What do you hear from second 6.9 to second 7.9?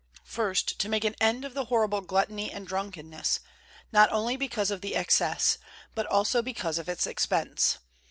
expense.